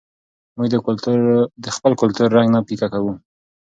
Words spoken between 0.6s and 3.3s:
د خپل کلتور رنګ نه پیکه کوو.